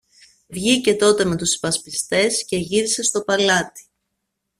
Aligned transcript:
Βγήκε 0.49 0.95
τότε 0.95 1.25
με 1.25 1.35
τους 1.37 1.55
υπασπιστές 1.55 2.45
και 2.45 2.57
γύρισε 2.57 3.03
στο 3.03 3.21
παλάτι. 3.21 3.89